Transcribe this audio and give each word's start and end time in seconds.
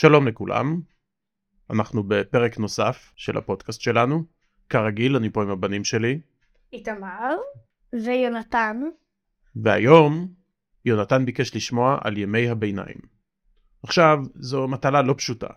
שלום 0.00 0.28
לכולם, 0.28 0.80
אנחנו 1.70 2.02
בפרק 2.02 2.58
נוסף 2.58 3.12
של 3.16 3.36
הפודקאסט 3.36 3.80
שלנו. 3.80 4.24
כרגיל, 4.68 5.16
אני 5.16 5.30
פה 5.30 5.42
עם 5.42 5.50
הבנים 5.50 5.84
שלי. 5.84 6.20
איתמר 6.72 7.36
ויונתן. 7.92 8.80
והיום, 9.56 10.28
יונתן 10.84 11.24
ביקש 11.24 11.56
לשמוע 11.56 11.98
על 12.00 12.18
ימי 12.18 12.48
הביניים. 12.48 13.00
עכשיו, 13.82 14.18
זו 14.34 14.68
מטלה 14.68 15.02
לא 15.02 15.14
פשוטה, 15.18 15.48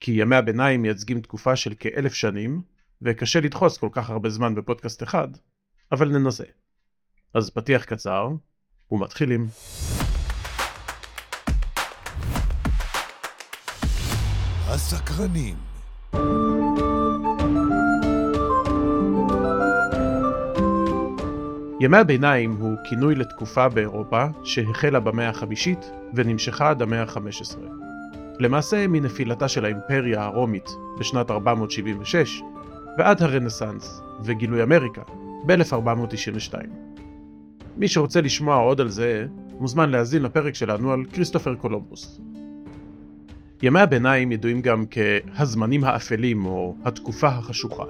כי 0.00 0.12
ימי 0.12 0.36
הביניים 0.36 0.82
מייצגים 0.82 1.20
תקופה 1.20 1.56
של 1.56 1.74
כאלף 1.78 2.12
שנים, 2.12 2.62
וקשה 3.02 3.40
לדחוס 3.40 3.78
כל 3.78 3.88
כך 3.92 4.10
הרבה 4.10 4.28
זמן 4.28 4.54
בפודקאסט 4.54 5.02
אחד, 5.02 5.28
אבל 5.92 6.08
ננסה. 6.08 6.44
אז 7.34 7.50
פתיח 7.50 7.84
קצר, 7.84 8.28
ומתחילים. 8.90 9.46
הסקרנים. 14.80 15.54
ימי 21.80 21.96
הביניים 21.96 22.56
הוא 22.60 22.76
כינוי 22.88 23.14
לתקופה 23.14 23.68
באירופה 23.68 24.24
שהחלה 24.44 25.00
במאה 25.00 25.28
החמישית 25.28 25.90
ונמשכה 26.14 26.70
עד 26.70 26.82
המאה 26.82 27.02
ה-15. 27.02 27.58
למעשה 28.38 28.86
מנפילתה 28.86 29.48
של 29.48 29.64
האימפריה 29.64 30.24
הרומית 30.24 30.68
בשנת 30.98 31.30
476 31.30 32.42
ועד 32.98 33.22
הרנסאנס 33.22 34.00
וגילוי 34.24 34.62
אמריקה 34.62 35.02
ב-1492. 35.46 36.54
מי 37.76 37.88
שרוצה 37.88 38.20
לשמוע 38.20 38.56
עוד 38.56 38.80
על 38.80 38.88
זה, 38.88 39.26
מוזמן 39.58 39.90
להאזין 39.90 40.22
לפרק 40.22 40.54
שלנו 40.54 40.92
על 40.92 41.04
כריסטופר 41.12 41.54
קולומבוס. 41.54 42.20
ימי 43.62 43.80
הביניים 43.80 44.32
ידועים 44.32 44.60
גם 44.60 44.84
כהזמנים 44.90 45.84
האפלים 45.84 46.44
או 46.46 46.76
התקופה 46.84 47.28
החשוכה. 47.28 47.84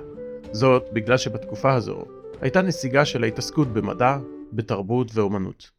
זאת 0.52 0.84
בגלל 0.92 1.16
שבתקופה 1.16 1.74
הזו 1.74 2.04
הייתה 2.40 2.62
נסיגה 2.62 3.04
של 3.04 3.24
ההתעסקות 3.24 3.68
במדע, 3.68 4.18
בתרבות 4.52 5.10
ואומנות. 5.14 5.70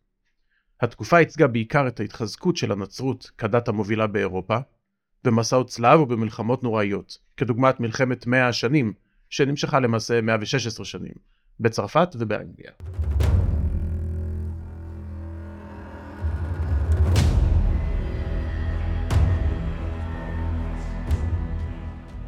התקופה 0.82 1.20
ייצגה 1.20 1.48
בעיקר 1.48 1.88
את 1.88 2.00
ההתחזקות 2.00 2.58
של 2.58 2.72
הנצרות 2.72 3.32
כדת 3.38 3.68
המובילה 3.68 4.08
באירופה, 4.08 4.58
במסעות 5.24 5.68
צלב 5.68 6.00
ובמלחמות 6.00 6.64
נוראיות, 6.64 7.18
כדוגמת 7.38 7.80
מלחמת 7.80 8.28
מאה 8.28 8.48
השנים, 8.48 8.94
שנמשכה 9.30 9.80
למעשה 9.80 10.22
116 10.22 10.86
שנים, 10.86 11.14
בצרפת 11.60 12.16
ובאנגליה. 12.20 12.72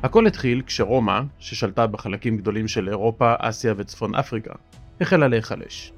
הכל 0.04 0.28
התחיל 0.28 0.62
כשרומא, 0.66 1.22
ששלטה 1.40 1.88
בחלקים 1.88 2.38
גדולים 2.38 2.68
של 2.68 2.90
אירופה, 2.90 3.34
אסיה 3.40 3.74
וצפון 3.78 4.16
אפריקה, 4.16 4.54
החלה 5.02 5.28
להיחלש. 5.28 5.94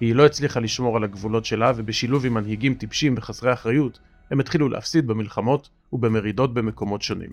היא 0.00 0.14
לא 0.14 0.26
הצליחה 0.26 0.60
לשמור 0.60 0.96
על 0.96 1.04
הגבולות 1.04 1.44
שלה 1.44 1.72
ובשילוב 1.76 2.26
עם 2.26 2.34
מנהיגים 2.34 2.74
טיפשים 2.74 3.14
וחסרי 3.16 3.52
אחריות, 3.52 3.98
הם 4.30 4.40
התחילו 4.40 4.68
להפסיד 4.68 5.06
במלחמות 5.06 5.68
ובמרידות 5.92 6.54
במקומות 6.54 7.02
שונים. 7.02 7.30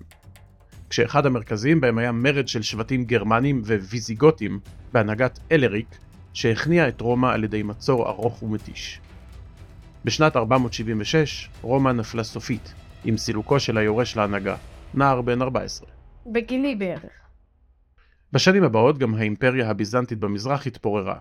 כשאחד 0.89 1.25
המרכזיים 1.25 1.81
בהם 1.81 1.97
היה 1.97 2.11
מרד 2.11 2.47
של 2.47 2.61
שבטים 2.61 3.03
גרמנים 3.03 3.61
וויזיגותים 3.65 4.59
בהנהגת 4.93 5.39
אלריק, 5.51 5.97
שהכניע 6.33 6.87
את 6.87 7.01
רומא 7.01 7.27
על 7.27 7.43
ידי 7.43 7.63
מצור 7.63 8.09
ארוך 8.09 8.43
ומתיש. 8.43 8.99
בשנת 10.05 10.35
476 10.35 11.49
רומא 11.61 11.89
נפלה 11.89 12.23
סופית, 12.23 12.73
עם 13.05 13.17
סילוקו 13.17 13.59
של 13.59 13.77
היורש 13.77 14.17
להנהגה, 14.17 14.55
נער 14.93 15.21
בן 15.21 15.41
14. 15.41 15.98
בגילי 16.33 16.75
בערך. 16.75 17.11
בשנים 18.31 18.63
הבאות 18.63 18.97
גם 18.97 19.15
האימפריה 19.15 19.69
הביזנטית 19.69 20.19
במזרח 20.19 20.67
התפוררה. 20.67 21.19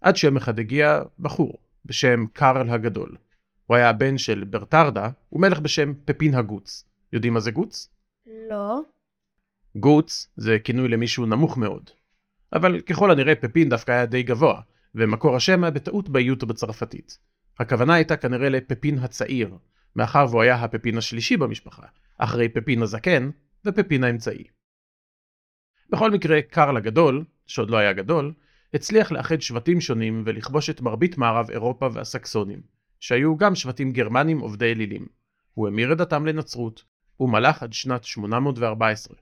עד 0.00 0.16
שיום 0.16 0.36
אחד 0.36 0.58
הגיע 0.58 1.02
בחור 1.18 1.58
בשם 1.84 2.26
קארל 2.32 2.70
הגדול. 2.70 3.16
הוא 3.66 3.76
היה 3.76 3.90
הבן 3.90 4.18
של 4.18 4.44
ברטרדה 4.44 5.08
ומלך 5.32 5.60
בשם 5.60 5.92
פפין 6.04 6.34
הגוץ. 6.34 6.84
יודעים 7.12 7.34
מה 7.34 7.40
זה 7.40 7.50
גוץ? 7.50 7.88
לא. 8.50 8.80
גוץ 9.76 10.28
זה 10.36 10.58
כינוי 10.64 10.88
למישהו 10.88 11.26
נמוך 11.26 11.56
מאוד. 11.56 11.90
אבל 12.52 12.80
ככל 12.80 13.10
הנראה 13.10 13.34
פפין 13.34 13.68
דווקא 13.68 13.92
היה 13.92 14.06
די 14.06 14.22
גבוה, 14.22 14.60
ומקור 14.94 15.36
השם 15.36 15.64
היה 15.64 15.70
בטעות 15.70 16.08
באיות 16.08 16.44
בצרפתית. 16.44 17.18
הכוונה 17.58 17.94
הייתה 17.94 18.16
כנראה 18.16 18.48
לפפין 18.48 18.98
הצעיר, 18.98 19.56
מאחר 19.96 20.26
והוא 20.30 20.42
היה 20.42 20.54
הפפין 20.54 20.98
השלישי 20.98 21.36
במשפחה, 21.36 21.86
אחרי 22.18 22.48
פפין 22.48 22.82
הזקן, 22.82 23.30
ופפין 23.64 24.04
האמצעי. 24.04 24.44
בכל 25.90 26.10
מקרה, 26.10 26.42
קארל 26.42 26.76
הגדול, 26.76 27.24
שעוד 27.46 27.70
לא 27.70 27.76
היה 27.76 27.92
גדול, 27.92 28.32
הצליח 28.74 29.12
לאחד 29.12 29.40
שבטים 29.40 29.80
שונים 29.80 30.22
ולכבוש 30.26 30.70
את 30.70 30.80
מרבית 30.80 31.18
מערב 31.18 31.50
אירופה 31.50 31.88
והסקסונים, 31.92 32.60
שהיו 33.00 33.36
גם 33.36 33.54
שבטים 33.54 33.92
גרמנים 33.92 34.38
עובדי 34.38 34.72
אלילים. 34.72 35.06
הוא 35.54 35.68
המיר 35.68 35.92
את 35.92 35.98
דתם 35.98 36.26
לנצרות, 36.26 36.84
ומלך 37.20 37.62
עד 37.62 37.72
שנת 37.72 38.04
814, 38.04 39.16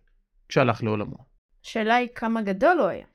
כשהלך 0.49 0.83
לעולמו. 0.83 1.17
השאלה 1.65 1.95
היא 1.95 2.09
כמה 2.15 2.43
גדול 2.43 2.79
הוא 2.79 2.87
היה. 2.87 3.07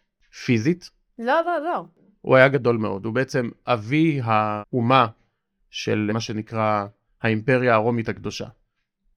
פיזית, 0.45 0.89
לא, 1.19 1.41
לא, 1.45 1.59
לא. 1.63 1.85
הוא 2.21 2.35
היה 2.35 2.47
גדול 2.47 2.77
מאוד, 2.77 3.05
הוא 3.05 3.13
בעצם 3.13 3.49
אבי 3.67 4.21
האומה 4.23 5.07
של 5.69 6.09
מה 6.13 6.19
שנקרא 6.19 6.85
האימפריה 7.21 7.73
הרומית 7.73 8.09
הקדושה. 8.09 8.47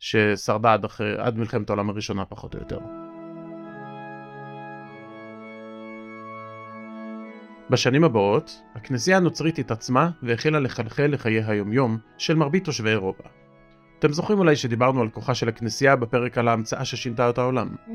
ששרדה 0.04 0.72
עד, 0.72 0.84
אחרי, 0.84 1.14
עד 1.18 1.38
מלחמת 1.38 1.70
העולם 1.70 1.90
הראשונה 1.90 2.24
פחות 2.24 2.54
או 2.54 2.60
יותר. 2.60 2.78
בשנים 7.70 8.04
הבאות, 8.04 8.62
הכנסייה 8.74 9.16
הנוצרית 9.16 9.58
התעצמה 9.58 10.10
והחלה 10.22 10.60
לחלחל 10.60 11.06
לחיי 11.06 11.44
היומיום 11.44 11.98
של 12.18 12.34
מרבית 12.34 12.64
תושבי 12.64 12.90
אירופה. 12.90 13.24
אתם 13.98 14.12
זוכרים 14.12 14.38
אולי 14.38 14.56
שדיברנו 14.56 15.00
על 15.00 15.08
כוחה 15.08 15.34
של 15.34 15.48
הכנסייה 15.48 15.96
בפרק 15.96 16.38
על 16.38 16.48
ההמצאה 16.48 16.84
ששינתה 16.84 17.30
את 17.30 17.38
העולם. 17.38 17.68
Mm-hmm. 17.68 17.90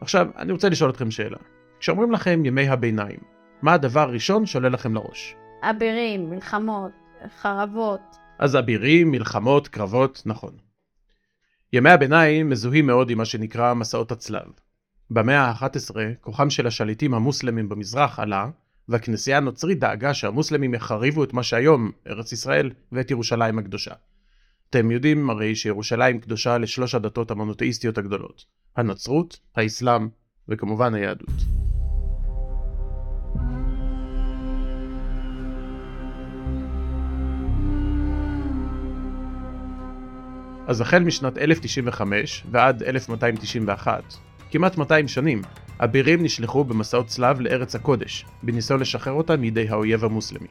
עכשיו, 0.00 0.28
אני 0.36 0.52
רוצה 0.52 0.68
לשאול 0.68 0.90
אתכם 0.90 1.10
שאלה. 1.10 1.38
כשאומרים 1.80 2.12
לכם 2.12 2.44
ימי 2.44 2.68
הביניים, 2.68 3.18
מה 3.62 3.72
הדבר 3.72 4.00
הראשון 4.00 4.46
שעולה 4.46 4.68
לכם 4.68 4.94
לראש? 4.94 5.36
אבירים, 5.62 6.30
מלחמות, 6.30 6.92
חרבות. 7.40 8.16
אז 8.38 8.56
אבירים, 8.56 9.10
מלחמות, 9.10 9.68
קרבות, 9.68 10.22
נכון. 10.26 10.65
ימי 11.72 11.90
הביניים 11.90 12.50
מזוהים 12.50 12.86
מאוד 12.86 13.10
עם 13.10 13.18
מה 13.18 13.24
שנקרא 13.24 13.74
מסעות 13.74 14.12
הצלב. 14.12 14.46
במאה 15.10 15.40
ה-11 15.40 15.96
כוחם 16.20 16.50
של 16.50 16.66
השליטים 16.66 17.14
המוסלמים 17.14 17.68
במזרח 17.68 18.18
עלה, 18.18 18.50
והכנסייה 18.88 19.36
הנוצרית 19.36 19.78
דאגה 19.78 20.14
שהמוסלמים 20.14 20.74
יחריבו 20.74 21.24
את 21.24 21.32
מה 21.32 21.42
שהיום 21.42 21.90
ארץ 22.06 22.32
ישראל 22.32 22.70
ואת 22.92 23.10
ירושלים 23.10 23.58
הקדושה. 23.58 23.94
אתם 24.70 24.90
יודעים 24.90 25.30
הרי 25.30 25.56
שירושלים 25.56 26.20
קדושה 26.20 26.58
לשלוש 26.58 26.94
הדתות 26.94 27.30
המונותאיסטיות 27.30 27.98
הגדולות, 27.98 28.44
הנצרות, 28.76 29.40
האסלאם 29.56 30.08
וכמובן 30.48 30.94
היהדות. 30.94 31.45
אז 40.66 40.80
החל 40.80 40.98
משנת 40.98 41.38
1095 41.38 42.44
ועד 42.50 42.82
1291, 42.82 44.14
כמעט 44.50 44.78
200 44.78 45.08
שנים, 45.08 45.42
אבירים 45.78 46.22
נשלחו 46.22 46.64
במסעות 46.64 47.06
צלב 47.06 47.40
לארץ 47.40 47.74
הקודש, 47.74 48.24
בניסיון 48.42 48.80
לשחרר 48.80 49.12
אותה 49.12 49.36
מידי 49.36 49.68
האויב 49.68 50.04
המוסלמי. 50.04 50.48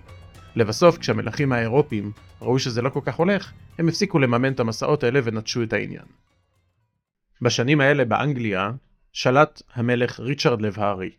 לבסוף, 0.55 0.97
כשהמלכים 0.97 1.51
האירופים 1.51 2.11
ראו 2.41 2.59
שזה 2.59 2.81
לא 2.81 2.89
כל 2.89 2.99
כך 3.03 3.15
הולך, 3.15 3.51
הם 3.79 3.87
הפסיקו 3.87 4.19
לממן 4.19 4.53
את 4.53 4.59
המסעות 4.59 5.03
האלה 5.03 5.19
ונטשו 5.23 5.63
את 5.63 5.73
העניין. 5.73 6.05
בשנים 7.41 7.81
האלה 7.81 8.05
באנגליה 8.05 8.71
שלט 9.13 9.61
המלך 9.73 10.19
ריצ'רד 10.19 10.61
לב 10.61 10.79
הארי. 10.79 11.11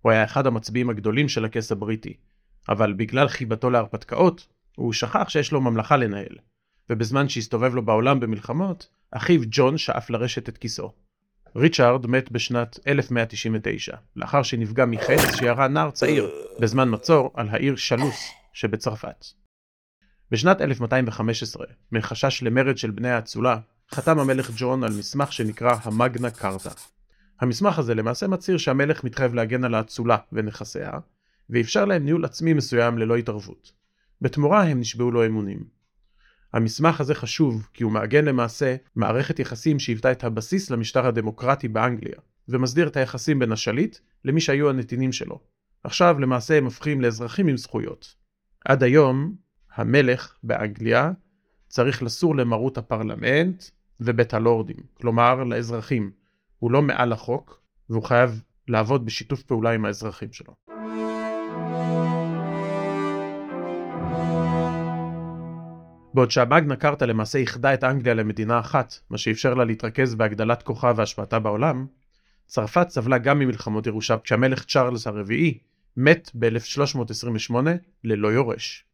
הוא 0.00 0.12
היה 0.12 0.24
אחד 0.24 0.46
המצביעים 0.46 0.90
הגדולים 0.90 1.28
של 1.28 1.44
הכס 1.44 1.72
הבריטי, 1.72 2.16
אבל 2.68 2.92
בגלל 2.92 3.28
חיבתו 3.28 3.70
להרפתקאות, 3.70 4.46
הוא 4.76 4.92
שכח 4.92 5.28
שיש 5.28 5.52
לו 5.52 5.60
ממלכה 5.60 5.96
לנהל, 5.96 6.36
ובזמן 6.90 7.28
שהסתובב 7.28 7.74
לו 7.74 7.84
בעולם 7.84 8.20
במלחמות, 8.20 8.88
אחיו 9.10 9.40
ג'ון 9.50 9.78
שאף 9.78 10.10
לרשת 10.10 10.48
את 10.48 10.58
כיסאו. 10.58 10.92
ריצ'ארד 11.56 12.06
מת 12.06 12.32
בשנת 12.32 12.78
1199, 12.86 13.96
לאחר 14.16 14.42
שנפגע 14.42 14.86
מחץ 14.86 15.36
שירה 15.38 15.68
נער 15.68 15.90
צעיר 15.90 16.30
בזמן 16.60 16.88
מצור 16.94 17.30
על 17.34 17.48
העיר 17.48 17.76
שלוס 17.76 18.30
שבצרפת. 18.52 19.26
בשנת 20.30 20.60
1215, 20.60 21.66
מחשש 21.92 22.42
למרד 22.42 22.78
של 22.78 22.90
בני 22.90 23.10
האצולה, 23.10 23.58
חתם 23.90 24.18
המלך 24.18 24.50
ג'ון 24.56 24.84
על 24.84 24.92
מסמך 24.98 25.32
שנקרא 25.32 25.76
המגנה 25.82 26.30
קרטה. 26.30 26.70
המסמך 27.40 27.78
הזה 27.78 27.94
למעשה 27.94 28.26
מצהיר 28.26 28.58
שהמלך 28.58 29.04
מתחייב 29.04 29.34
להגן 29.34 29.64
על 29.64 29.74
האצולה 29.74 30.16
ונכסיה, 30.32 30.90
ואפשר 31.50 31.84
להם 31.84 32.04
ניהול 32.04 32.24
עצמי 32.24 32.52
מסוים 32.52 32.98
ללא 32.98 33.16
התערבות. 33.16 33.72
בתמורה 34.20 34.62
הם 34.62 34.80
נשבעו 34.80 35.10
לו 35.10 35.26
אמונים. 35.26 35.81
המסמך 36.52 37.00
הזה 37.00 37.14
חשוב 37.14 37.68
כי 37.74 37.84
הוא 37.84 37.92
מעגן 37.92 38.24
למעשה 38.24 38.76
מערכת 38.96 39.38
יחסים 39.38 39.78
שהיוותה 39.78 40.12
את 40.12 40.24
הבסיס 40.24 40.70
למשטר 40.70 41.06
הדמוקרטי 41.06 41.68
באנגליה, 41.68 42.18
ומסדיר 42.48 42.88
את 42.88 42.96
היחסים 42.96 43.38
בין 43.38 43.52
השליט 43.52 43.98
למי 44.24 44.40
שהיו 44.40 44.70
הנתינים 44.70 45.12
שלו. 45.12 45.40
עכשיו 45.84 46.20
למעשה 46.20 46.58
הם 46.58 46.64
הופכים 46.64 47.00
לאזרחים 47.00 47.48
עם 47.48 47.56
זכויות. 47.56 48.14
עד 48.64 48.82
היום, 48.82 49.34
המלך 49.74 50.36
באנגליה 50.42 51.10
צריך 51.68 52.02
לסור 52.02 52.36
למרות 52.36 52.78
הפרלמנט 52.78 53.64
ובית 54.00 54.34
הלורדים, 54.34 54.76
כלומר 54.94 55.44
לאזרחים. 55.44 56.10
הוא 56.58 56.70
לא 56.70 56.82
מעל 56.82 57.12
החוק, 57.12 57.60
והוא 57.90 58.02
חייב 58.02 58.42
לעבוד 58.68 59.06
בשיתוף 59.06 59.42
פעולה 59.42 59.70
עם 59.70 59.84
האזרחים 59.84 60.32
שלו. 60.32 60.54
בעוד 66.14 66.30
שהמגנה 66.30 66.76
קרטה 66.76 67.06
למעשה 67.06 67.38
איחדה 67.38 67.74
את 67.74 67.84
אנגליה 67.84 68.14
למדינה 68.14 68.60
אחת, 68.60 68.94
מה 69.10 69.18
שאפשר 69.18 69.54
לה 69.54 69.64
להתרכז 69.64 70.14
בהגדלת 70.14 70.62
כוחה 70.62 70.92
והשפעתה 70.96 71.38
בעולם, 71.38 71.86
צרפת 72.46 72.88
סבלה 72.88 73.18
גם 73.18 73.38
ממלחמות 73.38 73.86
ירושה 73.86 74.18
כשהמלך 74.18 74.64
צ'ארלס 74.64 75.06
הרביעי 75.06 75.58
מת 75.96 76.30
ב-1328 76.34 77.54
ללא 78.04 78.28
יורש. 78.28 78.84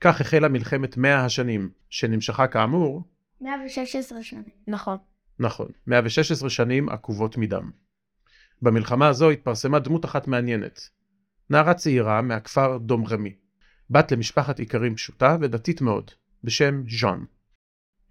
כך 0.00 0.20
החלה 0.20 0.48
מלחמת 0.48 0.96
מאה 0.96 1.24
השנים, 1.24 1.70
שנמשכה 1.90 2.46
כאמור 2.46 3.02
116 3.40 4.22
שנים. 4.22 4.42
נכון. 4.68 4.96
נכון, 5.38 5.68
116 5.86 6.50
שנים 6.50 6.88
עקובות 6.88 7.36
מדם. 7.36 7.70
במלחמה 8.62 9.08
הזו 9.08 9.30
התפרסמה 9.30 9.78
דמות 9.78 10.04
אחת 10.04 10.26
מעניינת. 10.26 10.88
נערה 11.50 11.74
צעירה 11.74 12.22
מהכפר 12.22 12.78
דום 12.78 13.06
רמי, 13.06 13.34
בת 13.90 14.12
למשפחת 14.12 14.60
איכרים 14.60 14.94
פשוטה 14.94 15.36
ודתית 15.40 15.80
מאוד, 15.80 16.10
בשם 16.44 16.82
ז'אן. 17.00 17.24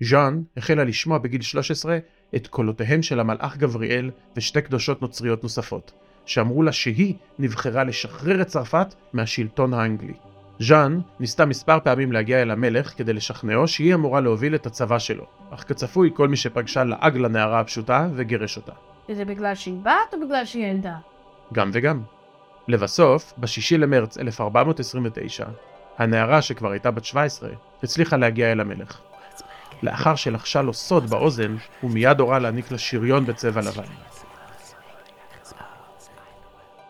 ז'אן 0.03 0.41
החלה 0.57 0.83
לשמוע 0.83 1.17
בגיל 1.17 1.41
13 1.41 1.97
את 2.35 2.47
קולותיהם 2.47 3.01
של 3.01 3.19
המלאך 3.19 3.57
גבריאל 3.57 4.11
ושתי 4.35 4.61
קדושות 4.61 5.01
נוצריות 5.01 5.43
נוספות, 5.43 5.91
שאמרו 6.25 6.63
לה 6.63 6.71
שהיא 6.71 7.15
נבחרה 7.39 7.83
לשחרר 7.83 8.41
את 8.41 8.47
צרפת 8.47 8.95
מהשלטון 9.13 9.73
האנגלי. 9.73 10.13
ז'אן 10.59 10.99
ניסתה 11.19 11.45
מספר 11.45 11.79
פעמים 11.83 12.11
להגיע 12.11 12.41
אל 12.41 12.51
המלך 12.51 12.97
כדי 12.97 13.13
לשכנעו 13.13 13.67
שהיא 13.67 13.93
אמורה 13.93 14.21
להוביל 14.21 14.55
את 14.55 14.65
הצבא 14.65 14.99
שלו, 14.99 15.25
אך 15.49 15.63
כצפוי 15.67 16.11
כל 16.13 16.27
מי 16.27 16.37
שפגשה 16.37 16.83
לעג 16.83 17.17
לנערה 17.17 17.59
הפשוטה 17.59 18.09
וגירש 18.15 18.57
אותה. 18.57 18.73
זה 19.11 19.25
בגלל 19.25 19.55
שהיא 19.55 19.77
בת 19.83 20.13
או 20.13 20.27
בגלל 20.27 20.45
שהיא 20.45 20.65
ילדה? 20.65 20.95
גם 21.53 21.69
וגם. 21.73 22.01
לבסוף, 22.67 23.33
ב-6 23.37 23.77
למרץ 23.77 24.17
1429, 24.17 25.45
הנערה 25.97 26.41
שכבר 26.41 26.71
הייתה 26.71 26.91
בת 26.91 27.05
17, 27.05 27.49
הצליחה 27.83 28.17
להגיע 28.17 28.51
אל 28.51 28.59
המלך. 28.59 28.99
לאחר 29.83 30.15
שלחשה 30.15 30.61
לו 30.61 30.73
סוד 30.73 31.09
באוזן, 31.09 31.55
הוא 31.81 31.91
מיד 31.91 32.19
הורה 32.19 32.39
להעניק 32.39 32.71
לה 32.71 32.77
שריון 32.77 33.25
בצבע 33.25 33.61
לבן. 33.61 33.83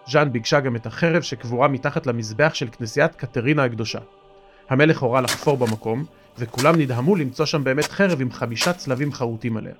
ז'אן 0.07 0.31
ביקשה 0.31 0.59
גם 0.59 0.75
את 0.75 0.85
החרב 0.85 1.21
שקבורה 1.21 1.67
מתחת 1.67 2.07
למזבח 2.07 2.53
של 2.53 2.67
כנסיית 2.77 3.15
קטרינה 3.15 3.63
הקדושה. 3.63 3.99
המלך 4.69 4.99
הורה 4.99 5.21
לחפור 5.21 5.57
במקום, 5.57 6.05
וכולם 6.37 6.75
נדהמו 6.75 7.15
למצוא 7.15 7.45
שם 7.45 7.63
באמת 7.63 7.91
חרב 7.91 8.21
עם 8.21 8.31
חמישה 8.31 8.73
צלבים 8.73 9.13
חרוטים 9.13 9.57
עליה. 9.57 9.73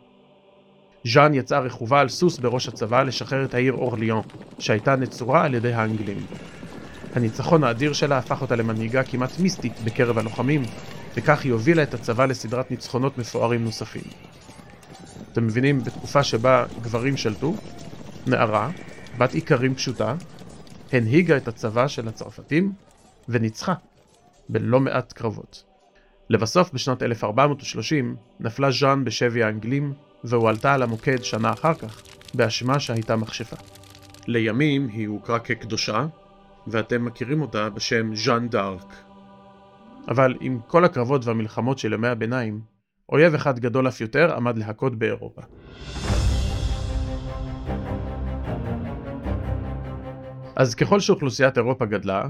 ז'אן 1.05 1.33
יצאה 1.33 1.59
רכובה 1.59 1.99
על 1.99 2.09
סוס 2.09 2.39
בראש 2.39 2.67
הצבא 2.67 3.03
לשחרר 3.03 3.45
את 3.45 3.53
העיר 3.53 3.73
אורליאון, 3.73 4.23
שהייתה 4.59 4.95
נצורה 4.95 5.45
על 5.45 5.53
ידי 5.53 5.73
האנגלים. 5.73 6.25
הניצחון 7.15 7.63
האדיר 7.63 7.93
שלה 7.93 8.17
הפך 8.17 8.41
אותה 8.41 8.55
למנהיגה 8.55 9.03
כמעט 9.03 9.39
מיסטית 9.39 9.73
בקרב 9.83 10.17
הלוחמים, 10.17 10.63
וכך 11.15 11.43
היא 11.43 11.51
הובילה 11.51 11.83
את 11.83 11.93
הצבא 11.93 12.25
לסדרת 12.25 12.71
ניצחונות 12.71 13.17
מפוארים 13.17 13.63
נוספים. 13.63 14.03
אתם 15.31 15.47
מבינים, 15.47 15.83
בתקופה 15.83 16.23
שבה 16.23 16.65
גברים 16.81 17.17
שלטו, 17.17 17.53
נערה, 18.27 18.69
בת 19.17 19.35
איכרים 19.35 19.75
פשוטה, 19.75 20.15
הנהיגה 20.91 21.37
את 21.37 21.47
הצבא 21.47 21.87
של 21.87 22.07
הצרפתים 22.07 22.73
וניצחה 23.29 23.73
בלא 24.49 24.79
מעט 24.79 25.13
קרבות. 25.13 25.63
לבסוף 26.29 26.71
בשנת 26.73 27.03
1430 27.03 28.15
נפלה 28.39 28.71
ז'אן 28.71 29.03
בשבי 29.03 29.43
האנגלים 29.43 29.93
והועלתה 30.23 30.73
על 30.73 30.81
המוקד 30.81 31.23
שנה 31.23 31.53
אחר 31.53 31.73
כך 31.73 32.01
באשמה 32.33 32.79
שהייתה 32.79 33.15
מכשפה. 33.15 33.55
לימים 34.27 34.87
היא 34.87 35.07
הוכרה 35.07 35.39
כקדושה 35.39 36.05
ואתם 36.67 37.05
מכירים 37.05 37.41
אותה 37.41 37.69
בשם 37.69 38.15
ז'אן 38.15 38.49
דארק. 38.49 39.10
אבל 40.07 40.35
עם 40.39 40.59
כל 40.67 40.85
הקרבות 40.85 41.25
והמלחמות 41.25 41.79
של 41.79 41.93
ימי 41.93 42.07
הביניים, 42.07 42.61
אויב 43.09 43.33
אחד 43.33 43.59
גדול 43.59 43.87
אף 43.87 44.01
יותר 44.01 44.35
עמד 44.35 44.57
להכות 44.57 44.95
באירופה. 44.95 45.41
אז 50.55 50.75
ככל 50.75 50.99
שאוכלוסיית 50.99 51.57
אירופה 51.57 51.85
גדלה, 51.85 52.23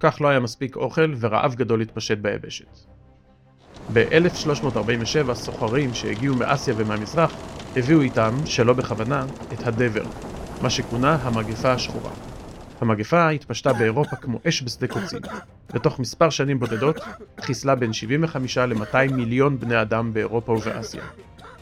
כך 0.00 0.20
לא 0.20 0.28
היה 0.28 0.40
מספיק 0.40 0.76
אוכל 0.76 1.14
ורעב 1.20 1.54
גדול 1.54 1.80
התפשט 1.80 2.18
ביבשת. 2.18 2.78
ב-1347 3.92 5.34
סוחרים 5.34 5.94
שהגיעו 5.94 6.36
מאסיה 6.36 6.74
ומהמזרח 6.76 7.34
הביאו 7.76 8.00
איתם, 8.00 8.34
שלא 8.44 8.72
בכוונה, 8.72 9.26
את 9.52 9.66
הדבר, 9.66 10.04
מה 10.62 10.70
שכונה 10.70 11.14
המגפה 11.14 11.72
השחורה. 11.72 12.10
המגפה 12.80 13.28
התפשטה 13.28 13.72
באירופה 13.72 14.16
כמו 14.16 14.38
אש 14.48 14.62
בשדה 14.62 14.86
קוצים. 14.86 15.20
בתוך 15.74 15.98
מספר 15.98 16.30
שנים 16.30 16.58
בודדות 16.58 16.96
חיסלה 17.40 17.74
בין 17.74 17.92
75 17.92 18.58
ל-200 18.58 19.12
מיליון 19.12 19.60
בני 19.60 19.82
אדם 19.82 20.12
באירופה 20.12 20.52
ובאסיה. 20.52 21.02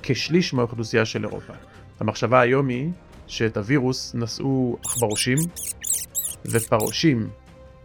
כשליש 0.02 0.54
מהאוכלוסייה 0.54 1.04
של 1.04 1.24
אירופה. 1.24 1.52
המחשבה 2.00 2.40
היום 2.40 2.68
היא 2.68 2.90
שאת 3.26 3.56
הווירוס 3.56 4.14
נשאו 4.14 4.76
עכברושים, 4.84 5.38
ופרושים 6.44 7.28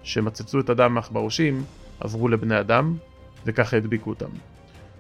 שמצצו 0.04 0.60
את 0.60 0.70
הדם 0.70 0.94
מעכברושים 0.94 1.64
עברו 2.00 2.28
לבני 2.28 2.60
אדם, 2.60 2.98
וככה 3.46 3.78
הדביקו 3.78 4.10
אותם. 4.10 4.30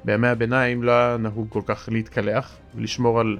בימי 0.05 0.27
הביניים 0.27 0.83
לא 0.83 0.91
היה 0.91 1.17
נהוג 1.17 1.47
כל 1.49 1.61
כך 1.65 1.89
להתקלח 1.91 2.57
ולשמור 2.75 3.19
על 3.19 3.37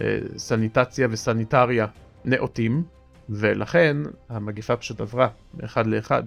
אה, 0.00 0.18
סניטציה 0.36 1.08
וסניטריה 1.10 1.86
נאותים, 2.24 2.82
ולכן 3.32 3.96
המגפה 4.28 4.76
פשוט 4.76 5.00
עברה 5.00 5.28
מאחד 5.54 5.86
לאחד 5.86 6.22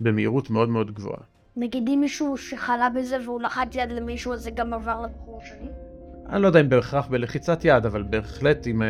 במהירות 0.00 0.50
מאוד 0.50 0.68
מאוד 0.68 0.94
גבוהה. 0.94 1.20
נגיד 1.56 1.88
אם 1.88 2.00
מישהו 2.00 2.36
שחלה 2.36 2.88
בזה 2.90 3.16
והוא 3.24 3.40
לחץ 3.40 3.74
יד 3.74 3.92
למישהו, 3.92 4.32
אז 4.32 4.42
זה 4.42 4.50
גם 4.50 4.74
עבר 4.74 5.00
לבחור 5.02 5.40
שלי? 5.44 5.68
אני 6.28 6.42
לא 6.42 6.46
יודע 6.46 6.60
אם 6.60 6.68
בהכרח 6.68 7.06
בלחיצת 7.06 7.64
יד, 7.64 7.86
אבל 7.86 8.02
בהחלט 8.02 8.66
אם 8.66 8.82
uh, 8.82 8.84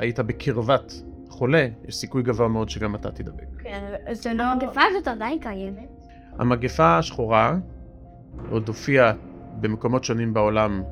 היית 0.00 0.20
בקרבת 0.20 0.92
חולה, 1.28 1.68
יש 1.88 1.96
סיכוי 1.96 2.22
גבוה 2.22 2.48
מאוד 2.48 2.68
שגם 2.68 2.94
אתה 2.94 3.10
תדבק. 3.10 3.44
כן, 3.58 3.94
זה 4.12 4.34
לא... 4.34 4.42
המגפה 4.42 4.80
הזאת 4.90 5.08
עדיין 5.08 5.38
קיימת. 5.38 5.88
המגפה 6.38 6.98
השחורה 6.98 7.56
עוד 8.50 8.68
הופיעה 8.68 9.12
במקומות 9.60 10.04
שונים 10.04 10.34
בעולם 10.34 10.82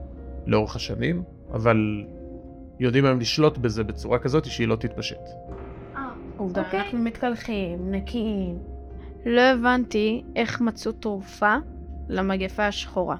לאורך 0.46 0.76
השנים, 0.76 1.22
אבל 1.52 2.04
יודעים 2.80 3.04
היום 3.04 3.20
לשלוט 3.20 3.58
בזה 3.58 3.84
בצורה 3.84 4.18
כזאת 4.18 4.44
שהיא 4.44 4.68
לא 4.68 4.76
תתפשט. 4.76 5.20
אה, 6.34 6.38
עובדה, 6.38 6.62
אוקיי. 6.64 6.80
אנחנו 6.80 6.98
מתקלחים, 6.98 7.90
נקיים. 7.90 8.58
לא 9.26 9.40
הבנתי 9.40 10.24
איך 10.36 10.60
מצאו 10.60 10.92
תרופה 10.92 11.56
למגפה 12.08 12.66
השחורה. 12.66 13.16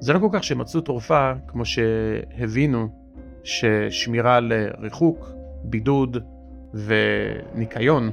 זה 0.00 0.12
לא 0.12 0.18
כל 0.18 0.28
כך 0.32 0.44
שמצאו 0.44 0.80
תרופה 0.80 1.32
כמו 1.46 1.64
שהבינו 1.64 2.88
ששמירה 3.44 4.36
על 4.36 4.52
אה, 4.52 4.68
ריחוק, 4.78 5.30
בידוד 5.64 6.16
וניקיון 6.74 8.10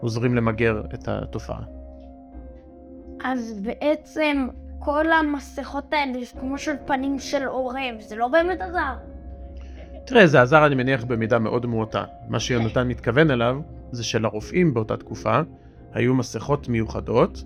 עוזרים 0.00 0.34
למגר 0.34 0.82
את 0.94 1.08
התופעה. 1.08 1.62
אז 3.24 3.60
בעצם 3.62 4.48
כל 4.78 5.12
המסכות 5.12 5.92
האלה, 5.92 6.24
זה 6.24 6.40
כמו 6.40 6.58
של 6.58 6.72
פנים 6.86 7.18
של 7.18 7.44
עורב, 7.44 7.94
זה 8.00 8.16
לא 8.16 8.28
באמת 8.28 8.60
עזר. 8.60 9.09
תראה, 10.06 10.26
זה 10.26 10.42
עזר 10.42 10.66
אני 10.66 10.74
מניח 10.74 11.04
במידה 11.04 11.38
מאוד 11.38 11.66
מועטה. 11.66 12.04
מה 12.28 12.40
שיונתן 12.40 12.88
מתכוון 12.88 13.30
אליו 13.30 13.60
זה 13.92 14.04
שלרופאים 14.04 14.74
באותה 14.74 14.96
תקופה 14.96 15.40
היו 15.92 16.14
מסכות 16.14 16.68
מיוחדות 16.68 17.44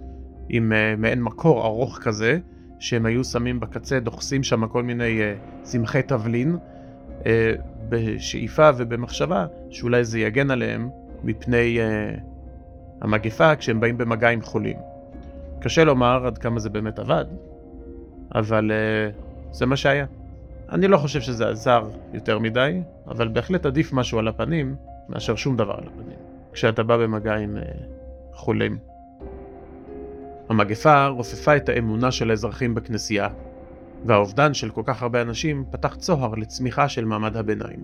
עם 0.48 0.72
uh, 0.72 1.00
מעין 1.00 1.22
מקור 1.22 1.64
ארוך 1.64 1.98
כזה, 1.98 2.38
שהם 2.78 3.06
היו 3.06 3.24
שמים 3.24 3.60
בקצה, 3.60 4.00
דוחסים 4.00 4.42
שם 4.42 4.66
כל 4.66 4.82
מיני 4.82 5.20
uh, 5.20 5.62
צמחי 5.62 6.02
תבלין, 6.02 6.56
uh, 7.20 7.24
בשאיפה 7.88 8.70
ובמחשבה 8.76 9.46
שאולי 9.70 10.04
זה 10.04 10.18
יגן 10.18 10.50
עליהם 10.50 10.88
מפני 11.24 11.78
uh, 11.78 12.20
המגפה 13.00 13.56
כשהם 13.56 13.80
באים 13.80 13.98
במגע 13.98 14.28
עם 14.28 14.40
חולים. 14.40 14.76
קשה 15.60 15.84
לומר 15.84 16.26
עד 16.26 16.38
כמה 16.38 16.60
זה 16.60 16.70
באמת 16.70 16.98
עבד, 16.98 17.24
אבל 18.34 18.70
uh, 18.70 19.54
זה 19.54 19.66
מה 19.66 19.76
שהיה. 19.76 20.06
אני 20.72 20.88
לא 20.88 20.96
חושב 20.96 21.20
שזה 21.20 21.48
עזר 21.48 21.88
יותר 22.12 22.38
מדי, 22.38 22.80
אבל 23.06 23.28
בהחלט 23.28 23.66
עדיף 23.66 23.92
משהו 23.92 24.18
על 24.18 24.28
הפנים 24.28 24.76
מאשר 25.08 25.36
שום 25.36 25.56
דבר 25.56 25.72
על 25.72 25.88
הפנים, 25.88 26.18
כשאתה 26.52 26.82
בא 26.82 26.96
במגע 26.96 27.34
עם 27.34 27.56
uh, 27.56 27.60
חולים. 28.32 28.78
המגפה 30.48 31.06
רופפה 31.06 31.56
את 31.56 31.68
האמונה 31.68 32.10
של 32.10 32.30
האזרחים 32.30 32.74
בכנסייה, 32.74 33.28
והאובדן 34.04 34.54
של 34.54 34.70
כל 34.70 34.82
כך 34.84 35.02
הרבה 35.02 35.22
אנשים 35.22 35.64
פתח 35.70 35.94
צוהר 35.94 36.34
לצמיחה 36.34 36.88
של 36.88 37.04
מעמד 37.04 37.36
הביניים, 37.36 37.80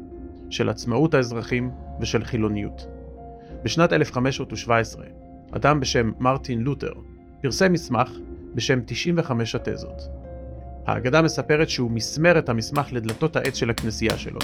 של 0.51 0.69
עצמאות 0.69 1.15
האזרחים 1.15 1.71
ושל 2.01 2.25
חילוניות. 2.25 2.87
בשנת 3.63 3.93
1517, 3.93 5.05
אדם 5.51 5.81
בשם 5.81 6.13
מרטין 6.19 6.61
לותר 6.61 6.93
פרסם 7.43 7.73
מסמך 7.73 8.11
בשם 8.55 8.81
95 8.87 9.55
התזות. 9.55 10.20
האגדה 10.87 11.23
מספרת 11.23 11.69
שהוא 11.69 11.91
מסמר 11.91 12.39
את 12.39 12.49
המסמך 12.49 12.93
לדלתות 12.93 13.37
העץ 13.37 13.55
של 13.55 13.71
הכנסייה 13.71 14.19
שלו. 14.19 14.39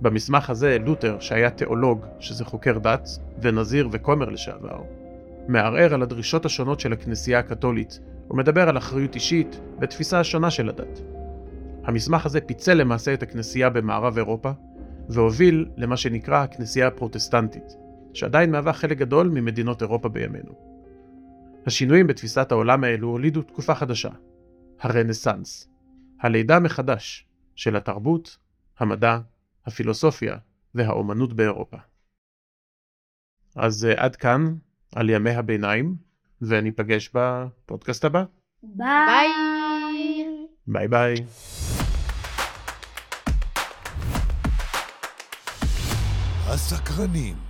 במסמך 0.00 0.50
הזה 0.50 0.76
לותר, 0.86 1.16
שהיה 1.20 1.50
תיאולוג, 1.50 2.06
שזה 2.20 2.44
חוקר 2.44 2.78
דת, 2.78 3.08
ונזיר 3.42 3.88
וכומר 3.92 4.28
לשעבר, 4.28 4.82
מערער 5.48 5.94
על 5.94 6.02
הדרישות 6.02 6.44
השונות 6.44 6.80
של 6.80 6.92
הכנסייה 6.92 7.38
הקתולית, 7.38 8.00
ומדבר 8.30 8.68
על 8.68 8.78
אחריות 8.78 9.14
אישית 9.14 9.60
ותפיסה 9.80 10.20
השונה 10.20 10.50
של 10.50 10.68
הדת. 10.68 11.00
המסמך 11.84 12.26
הזה 12.26 12.40
פיצל 12.40 12.74
למעשה 12.74 13.14
את 13.14 13.22
הכנסייה 13.22 13.70
במערב 13.70 14.16
אירופה, 14.16 14.50
והוביל 15.08 15.66
למה 15.76 15.96
שנקרא 15.96 16.42
הכנסייה 16.42 16.86
הפרוטסטנטית, 16.86 17.76
שעדיין 18.14 18.50
מהווה 18.50 18.72
חלק 18.72 18.98
גדול 18.98 19.28
ממדינות 19.28 19.82
אירופה 19.82 20.08
בימינו. 20.08 20.52
השינויים 21.66 22.06
בתפיסת 22.06 22.52
העולם 22.52 22.84
האלו 22.84 23.08
הולידו 23.08 23.42
תקופה 23.42 23.74
חדשה, 23.74 24.10
הרנסאנס, 24.80 25.68
הלידה 26.20 26.60
מחדש 26.60 27.26
של 27.54 27.76
התרבות, 27.76 28.38
המדע, 28.78 29.18
הפילוסופיה 29.66 30.36
והאומנות 30.74 31.32
באירופה. 31.32 31.76
אז 33.56 33.86
uh, 33.90 34.00
עד 34.00 34.16
כאן 34.16 34.54
על 34.94 35.10
ימי 35.10 35.30
הביניים, 35.30 35.96
וניפגש 36.42 37.10
בפודקאסט 37.14 38.04
הבא. 38.04 38.24
ביי. 38.62 39.28
ביי 40.66 40.88
ביי. 40.88 41.14
הסקרנים 46.46 47.47